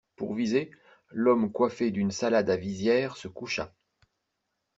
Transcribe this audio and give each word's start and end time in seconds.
Pour 0.15 0.33
viser, 0.33 0.71
l'homme 1.11 1.51
coiffé 1.51 1.91
d'une 1.91 2.09
salade 2.09 2.49
à 2.49 2.57
visière 2.57 3.17
se 3.17 3.27
coucha. 3.27 3.71